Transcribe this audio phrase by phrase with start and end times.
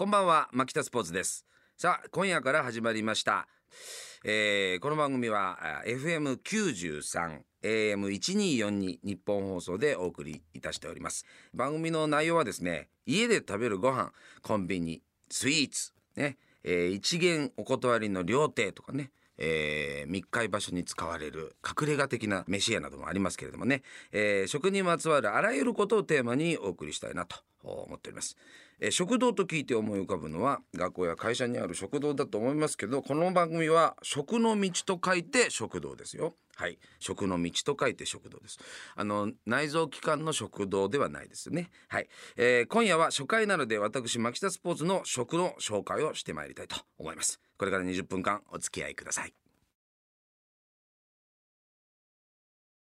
[0.00, 1.44] こんばんは牧田スポーツです。
[1.76, 3.46] さあ今夜から始まりました、
[4.24, 11.26] えーこの番組は FM93 AM1242 日本放送でお送りいたしております。
[11.52, 14.10] 番組の内容はですね家で食べるご飯
[14.40, 23.82] コンビニスイーツね、えー一元お断りの料亭とかねえー密会場所に使われる隠れ家的な飯屋などもありますけれどもね、
[24.12, 28.36] えー食にまつわるあらゆることをテーマにお送りしたいなと思っております、
[28.80, 36.34] えー食堂と聞いて思い浮かぶのは学校や会社にある食堂だと思いますけどこの番組は食の道と書いて食堂ですよ。
[36.56, 36.78] はい。
[36.98, 38.58] 食の道と書いて食堂です。
[38.94, 41.70] あの内臓器官の食堂ではないですね。
[41.88, 47.40] はい、えー今夜は初回なので私牧田スポーツの食の紹介をしてまいりたいと思います。
[47.58, 49.49] これから20分間お付き合いください。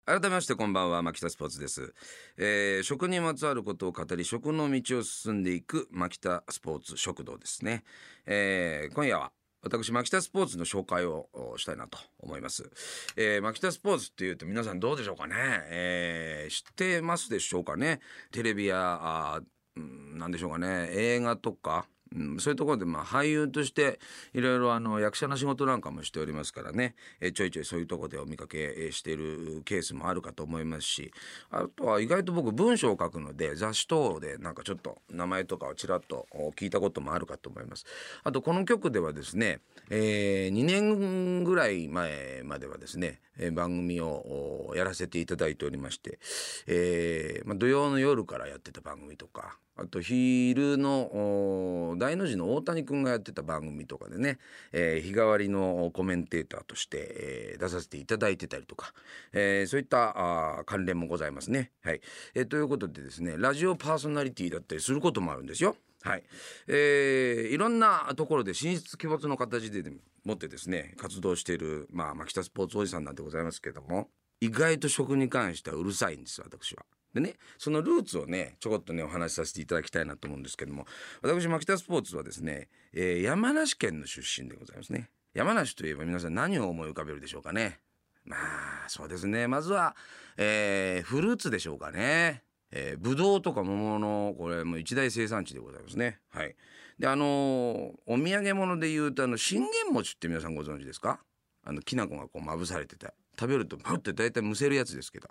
[0.08, 1.94] 改めましてこんばんは牧田スポーツです、
[2.38, 7.84] えー食にまつわることを語り食の道を進んでいく牧田スポーツ食堂ですね、
[8.26, 12.72] えー今夜は私牧田スポーツの紹介をしたいなと思います、
[13.18, 18.00] えー、牧田スポーツっていうと皆さんどうでしょうかね、えー知ってますでしょうかね。
[18.32, 19.42] テレビやあ
[19.76, 20.88] うんなんでしょうかね。
[20.92, 21.86] 映画とか
[22.16, 24.00] うん、そういうところでまあ俳優として
[24.34, 31.12] いろいろあの役者の仕事なんかもしておりますからね、えちょいちょいそういうとこでお見かけしているケースもあるかと思いますし
[31.52, 37.86] あとは意外と僕文章を書くので雑誌等でなんかちょっと名前とかをちらっと聞いたこともあるかと思います。
[38.24, 46.20] あとこの曲ではですね、え2年ぐらい前まではですねえ番組をやらせていただいておりまして、
[46.68, 54.40] えーまあ、土曜の夜からやってた番組とかあと昼の大の字の大谷君がやってた番組とかでね、
[54.74, 58.94] えー日替わりのコメンテーターとして、えー出させていただいてたりとか、
[59.34, 61.72] えーそういったあ関連もございますね。
[61.84, 62.02] はい
[62.34, 65.76] えーということでですねラジオパーソナリティだったりすることもあるんですよ。
[66.04, 66.24] はい
[66.68, 69.84] えーいろんなところで進出鬼没の形で
[70.24, 74.10] もってですね活動している、まあ、牧田スポーツおじさんなんでございますけども
[74.40, 76.86] 意外と食に関してはうるさいんです私は。
[77.14, 80.86] でねそのルーツをねちょこっとねお話しさせていただきたいなと思うんですけども
[81.22, 85.10] 私牧田スポーツはですね、えー山梨県の出身でございますね。
[85.34, 87.80] 山梨といえば皆さん何を思い浮かべるでしょうかね。
[88.26, 89.96] まあそうですねまずは、
[90.36, 92.44] えーフルーツでしょうかね。
[92.72, 96.20] えー、ブドウとか桃のこれも一大生産地でございますね。
[96.30, 96.56] はい。
[97.00, 101.20] であのーお土産物で言うとあの信玄餅って皆さんご存知ですか？
[101.64, 105.30] あのきな粉がこうまぶされてて食べるとパって大体むせるやつですけど、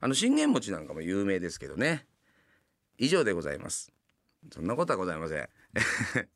[0.00, 2.06] あの信玄餅なんかも有名ですけどね。
[2.98, 3.92] 以上でございます。
[4.52, 5.48] そんなことはございません。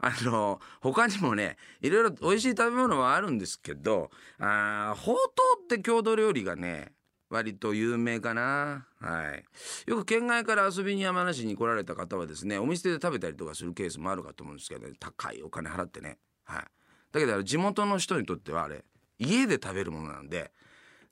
[0.00, 6.92] あの他にもねいろいろ美味しい食べ物はあるんですけどあーほうとうって郷土料理がね
[7.30, 8.86] 割と有名かな。
[9.00, 9.44] はい。
[9.90, 16.18] よく県外から遊びに山梨に来られた方はですねお店で食べたりとかするケースもあるかと思うんですけど、高いお金払ってね。
[16.44, 16.64] はい。
[17.12, 18.84] だけど地元の人にとってはあれ
[19.18, 20.52] 家で食べるものなんで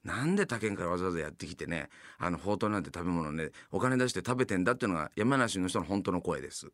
[0.04, 1.88] なんで他県からわざわざやってきてね
[2.18, 6.68] あのほうとうなんて食べ物ねお金出して食べてんだっていうのが山梨の人の本当の声です。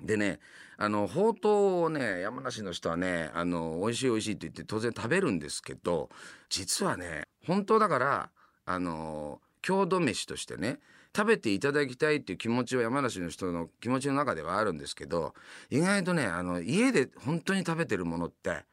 [0.00, 0.38] でね
[0.76, 6.08] あのほうとうをね山梨の人はねあの美味しい美味しいって言って当然食べるんですけど
[6.48, 8.30] 実はね本当だから
[8.70, 10.78] あの郷土飯としてね
[11.16, 15.32] 食べていただきたいっていう気持ちは山梨の人の気持ちの中ではあるんですけど
[15.70, 18.64] 意外とねあの家で本当に食べてるものって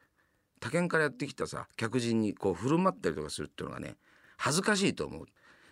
[0.60, 3.96] 他県からやってきたさ客人にこう振る舞ったりとかするっていうのがね
[4.36, 5.26] 恥ずかしいと思う。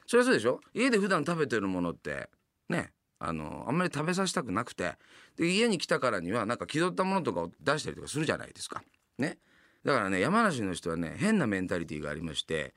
[0.06, 0.60] それはそうでしょ？
[0.72, 2.28] 家で普段食べてるものって
[2.68, 4.92] ねあのあんまり食べさせたくなくて
[5.36, 8.82] で家に来たからにはなんか気取ったものとかを出したりとかするじゃないですか。
[9.18, 9.38] ね。
[9.84, 12.74] だからね山梨の人はね変なメンタリティーがありまして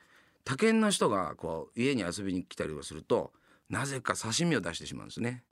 [0.48, 3.32] 他県の人がこう家に遊びに来たりとかすると
[3.68, 5.44] なぜか刺身を出してしまうんですね。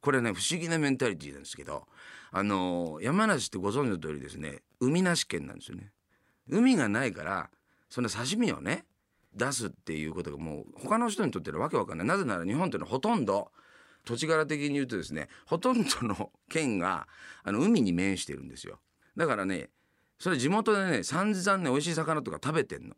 [0.00, 1.86] これね不思議なメンタリティーなんですけど
[2.32, 5.92] あの山梨ってご存知の通りですね海なし県なんですよね。
[6.50, 7.48] 海がないから
[7.88, 8.86] その刺身をね
[9.36, 12.06] 出すっていうことがもう他の人にとってのわけわかんない。
[12.08, 13.52] なぜなら日本っていうのはほとんど
[14.04, 17.06] 土地柄的に言うとですねほとんどの県が
[17.44, 18.80] あの海に面してるんですよ。
[19.16, 19.70] だからね
[20.18, 22.96] それ地元でね散々ね美味しい魚とか食べてんの。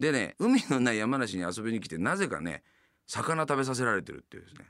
[0.00, 2.62] でね海のない山梨に遊びに来てなぜかね
[3.06, 4.64] 魚食べさせられてるっていうですね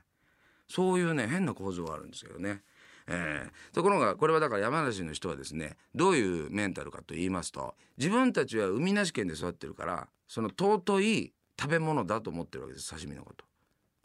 [0.67, 2.61] そういうね変な構造があるんですけどね。
[3.07, 13.45] えーところがこれはだから山梨の人はですねどういうメンタルかと言いますと自分たちは海なし県で育ってるからその尊い食べ物だと思ってるわけです刺身のこと。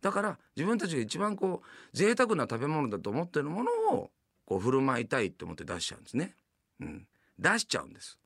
[0.01, 4.11] だから自分たちが一番こう贅沢な食べ物だと思ってるものを
[4.45, 6.37] こう振る舞いたいと思って出しちゃうんですね。
[6.81, 7.07] うん、
[7.39, 8.19] 出しちゃうんです。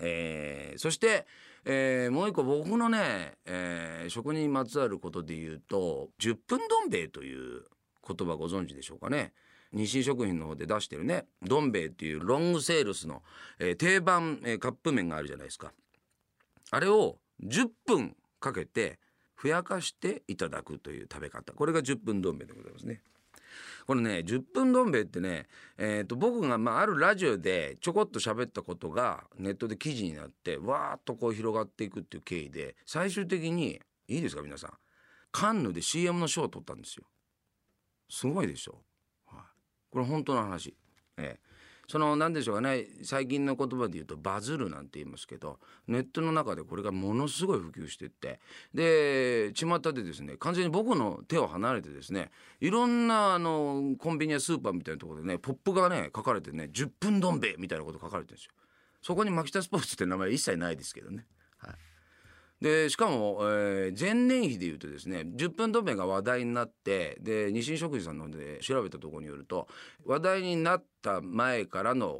[0.00, 1.26] えーそして、
[1.64, 7.64] えーもう一個僕のね、えー食にまつわることで言うと10分どん兵衛という
[8.06, 9.32] 言葉ご存知でしょうかね。
[9.72, 13.22] 日清食品の方で出してるねどん兵衛っていうロングセールスの、
[13.58, 15.72] えー定番、えーカップ麺があるじゃないですか。
[16.70, 18.98] あれを10分かけて
[19.34, 21.52] ふやかしていただくという食べ方。
[21.52, 23.02] これが10分どん兵衛でございますね。
[23.86, 25.46] これね10分どん兵衛ってね、
[25.78, 34.72] えー、と僕が、まあ、あるラジオでちょこっと喋ったことがネットで記事になってわーっとこう広がっていくっていう経緯で最終的にいいですか皆さん。
[35.32, 37.04] カンヌで CM の賞を取ったんですよ。
[38.08, 38.78] すごいでしょ、
[39.26, 39.40] はい、
[39.90, 40.74] これ本当の話。
[41.18, 41.40] ええ。
[41.88, 48.40] その何でしょうかね最近の言葉で言うとバズるなんて言いますけどネットの中でこれがものすごい普及してって
[48.74, 52.30] で巷でですね完全に僕の手を離れてですね
[52.60, 58.52] いろんなあのコンビニやスーパーみたいなところでねポップがね書かれてね10分どん兵衛みたいなこと書かれてるんですよ。
[59.02, 61.26] そこにマキタスポーツって名前は一切ないですけどね。
[61.58, 61.74] はい
[62.60, 69.68] でしかも、えー前年比でいうとですね10分止めが話題になってで日清食事さんの方で調べたところによると
[70.04, 72.14] 話題になった前からの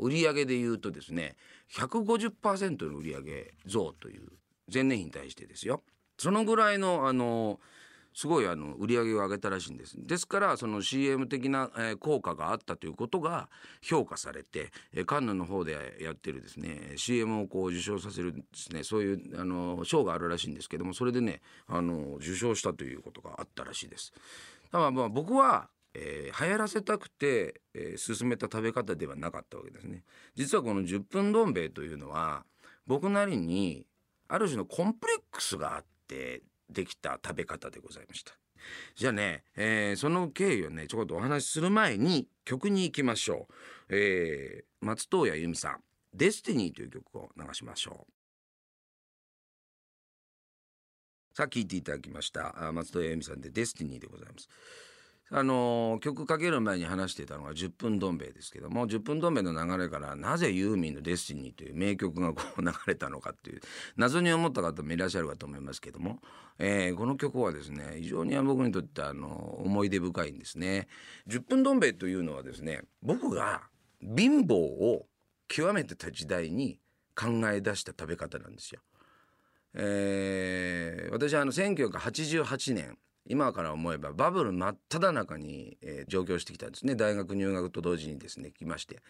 [0.00, 1.36] 売り上げでいうとですね
[1.76, 4.28] 150%の売り上げ増という
[4.72, 5.82] 前年比に対してですよ。
[6.18, 7.60] そのぐらいのあの
[8.14, 13.48] すごいあの売り上げを上げたらしいんですですからその CM 的な、えー効果があったということが
[13.82, 24.12] 評価されて、えーカンヌの方でやってるですね CM をこう受賞させるですねそういうあの賞があるらしいんですけどもそれでねあの受賞したということがあったらしいです。
[24.70, 30.04] だからまあ僕はえー流行らせたくて、えー進めた食べ方ではなかったわけですね。
[30.36, 32.44] 実はこの10分どん兵衛というのは
[32.86, 33.86] 僕なりに
[34.28, 36.42] ある種のコンプレックスがあって
[36.74, 38.32] できた食べ方でございました。
[38.94, 43.48] じゃあね、えーその経緯をねちょこっとお話しする前に曲に行きましょ
[43.88, 43.96] う。
[43.96, 45.82] えー松任谷由実さん
[46.12, 48.12] 「デスティニー」という曲を流しましょう。
[51.36, 54.48] さあ聴いていただきました松任谷由実さんで「デスティニー」でございます。
[55.30, 63.60] あの曲かける前に話していたのが10分どん兵衛ですけども10分どん兵衛の流れからなぜユーミンの「デスティニー」という名曲がこう流れたのかっていう
[63.96, 66.20] 謎に思った方もいらっしゃるかと思いますけども、
[66.58, 69.28] えーこの曲はですね非常に僕にとってあの
[69.64, 70.88] 思い出深いんですね。
[71.26, 73.62] 10分どん兵衛というのはですね僕が
[74.00, 75.08] 貧乏を
[75.48, 76.78] 極めてた時代に
[77.16, 78.80] 考え出した食べ方なんですよ。
[79.74, 86.94] えー私はあの1988年今から思えばバブル真っ只中に、えー上京してきたんですね。
[86.94, 89.00] 大学入学と同時にですね来まして。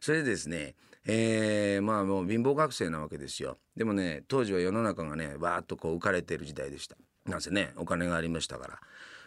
[0.00, 0.74] それでですね、
[1.06, 3.58] えーまあもう貧乏学生なわけですよ。
[3.76, 6.96] でもね当時は世の中がねわーっとこう浮かれてる時代でした。
[7.26, 8.80] なんせねお金がありましたから。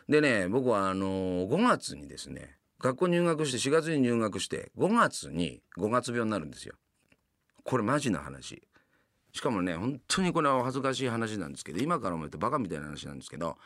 [0.08, 6.76] でね僕はあのー5月にですね学校入学して4月に入学して5月に5月病になるんですよ。
[7.64, 8.62] これマジな話。
[9.34, 13.58] しかもね本当にこれはお恥ずかしい話なんですけど今から思うとバカみたいな話なんですけど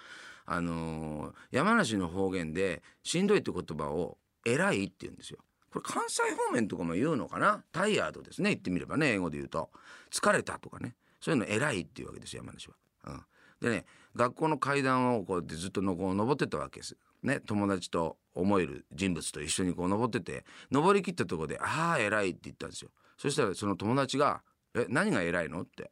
[0.51, 5.37] あの山梨の方言で「しんどい」って言葉を「偉い」って言うんですよ。
[5.69, 7.63] これ関西方面とかも言うのかな？
[7.71, 9.69] タイヤードですね言ってみればね英語で言うと
[10.09, 12.75] 「疲れた」とかねそういうの「偉い」っていうわけですよ山梨は。
[13.05, 13.21] うん、
[13.61, 13.85] でね
[14.15, 16.97] 学校の階段をこうやってずっとのこう登ってたわけです。
[17.21, 22.89] ね、友達と思える人物と一緒にこう登ってて登りきったとこで「ああ偉い」って言ったんですよ。
[23.17, 24.41] そしたらその友達が
[24.73, 25.91] 「え何が偉いの?」って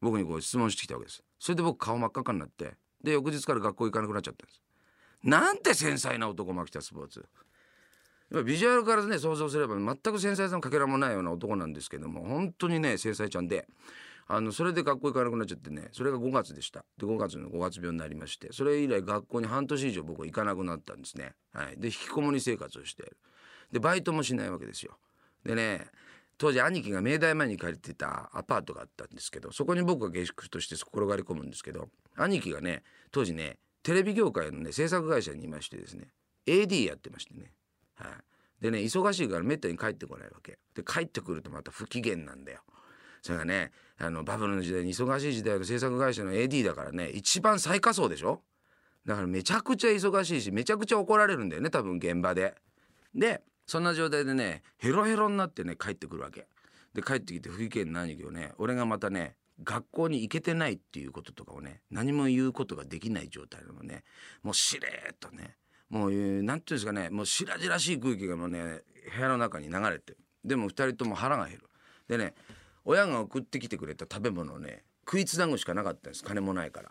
[0.00, 1.22] 僕にこう質問してきたわけです。
[1.38, 4.60] それで僕顔真っ赤になってで翌日から学校行かなくなっちゃったんです。
[5.22, 7.24] なんて繊細な男牧田スポーツ。
[8.44, 13.68] ビジュアルからね想像すれば全く繊細さのかけらもないような男なんですけども本当にね繊細ちゃんで
[14.26, 16.84] あのそれで学校行かなくなっちゃってねそれが5月でした。
[16.98, 23.16] で5月の5月病になりましてそれ以来学校に半年以上僕は行かなくなったんですね、はい、で引きこもり生活をしてる。
[23.70, 24.96] でバイトもしないわけですよ。
[25.44, 25.86] でね
[26.36, 36.08] 当時兄貴が明大前に借りてたアパートがあったんですけどそこに僕が下宿として転がり込むんですけど兄貴がね当時ねテレビ業界のね制作会社にいましてですね
[36.46, 37.52] AD やってましてね。
[37.94, 40.58] はい、でね忙しいからめったに帰ってこないわけ。
[40.74, 42.60] で帰ってくるとまた不機嫌なんだよ。
[43.22, 48.42] それがねあのバブルの時代に忙しい時代の制作会社の AD だからね一番最下層でしょ？
[49.06, 52.54] だからめちゃくちゃ忙しいしめちゃくちゃ怒られるんだよね多分現場で。
[53.14, 56.46] でそんな状態でねヘロヘロになってね帰ってくるわけ。
[56.94, 64.04] で帰ってきて不機嫌な兄貴をね俺がまたね学校に行けてないっていうこととかをね何も言うことができない状態なのね。
[64.42, 65.56] もうしれっとね
[65.90, 68.82] もうえーなんていうんですかねもう白々しい空気がもうね
[69.16, 70.16] 部屋の中に流れて。
[70.44, 71.68] でも二人とも腹が減る。
[72.08, 72.34] でね
[72.84, 76.22] 親が送ってきてくれた食べ物をね食いつなぐしかなかったんです。
[76.22, 76.90] 金もないから。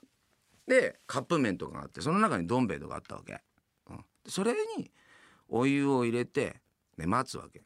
[0.68, 3.42] でカップ麺とかがあってその中にどん兵衛とかあったわけ、
[3.89, 4.92] うん、それに
[5.50, 6.62] お湯を入れて
[6.98, 7.64] で待つわけ。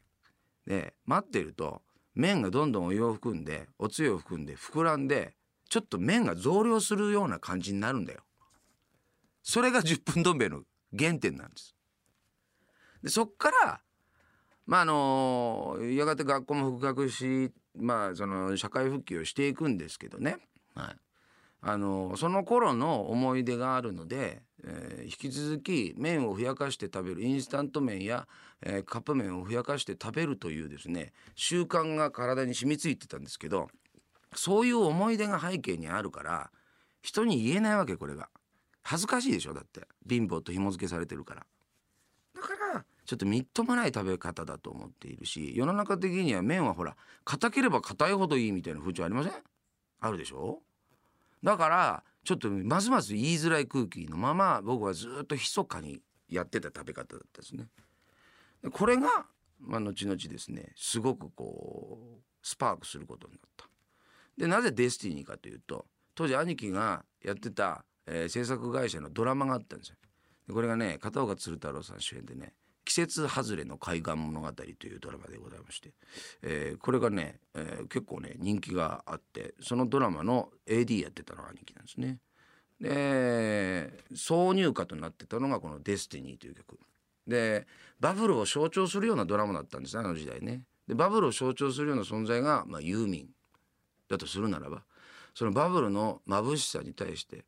[0.66, 1.82] で待ってると
[2.14, 5.34] 麺がどんどんお湯を含んでおつゆを含んで膨らんで
[5.68, 8.20] ちょっと麺が増量するような感じになるんだよ。
[9.42, 10.62] それが10分どん兵衛の
[10.98, 11.74] 原点なんです。
[13.02, 13.80] でそっから
[14.66, 20.36] まああのやがて学校も復学しまあその社会復帰をしていくんですけどね、
[20.74, 20.96] はい、
[21.60, 28.28] あのその頃の思い出があるので、えー、引き続き麺をふやかして食べるインスタント麺や、
[28.62, 33.68] えー、カップ麺をふやかして食べるというですね習慣が体に染みついてたんですけど
[34.34, 36.50] そういう思い出が背景にあるから
[37.02, 38.28] 人に言えないわけこれが。
[38.82, 39.86] 恥ずかしいでしょだって。
[40.08, 41.46] 貧乏と紐付けされてるから。
[42.34, 49.32] だからちょっとみっともない食べ方だと思っているし世の中的には麺はほら硬ければ硬いほどいいみたいな風潮ありません？
[50.00, 50.62] あるでしょ？
[51.42, 57.66] だからちょっとますます言いづらい空気のまま僕はずっと密かにやってた食べ方だったですね
[58.72, 59.08] これが、
[59.60, 63.66] まあ、後々ですねすごくこうスパークすることになった
[64.36, 69.96] でなぜデスティニーかというと当時兄貴がやってた、えー、制作会社のドラマがあったんですよ。
[70.52, 72.54] これがね片岡鶴太郎さん主演でね
[73.06, 75.92] 「節外れの海岸物語」というドラマでございまして、
[76.42, 82.18] えー、これがね、えー、結構ね人気があってそのドラマの AD やってたのが兄貴なんですね。
[82.80, 86.78] で挿入歌となってたのがこの「デスティニー」という曲。
[87.26, 87.66] で
[88.00, 90.64] バブルを象徴するようなドラマだったんですねあの時代ね。
[90.86, 93.28] でバブルを象徴するような存在が、まあ、ユーミン
[94.08, 94.84] だとするならば
[95.34, 97.44] そのバブルの眩しさに対して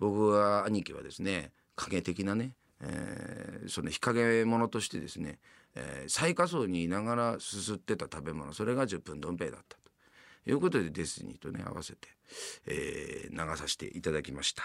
[0.00, 5.38] 僕は兄貴はですね影的なね、えー、その日陰者としてですね、
[5.74, 12.08] えー、最下層にいながらすすってた食べ物それが十分どん兵衛だったということでデスティニーとね合わせて、
[12.66, 14.62] えー、流させていただきました。